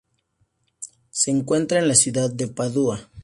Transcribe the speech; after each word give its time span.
Se 1.11 1.29
encuentra 1.29 1.77
en 1.77 1.87
la 1.87 1.93
ciudad 1.93 2.31
de 2.31 2.47
Padua. 2.47 3.11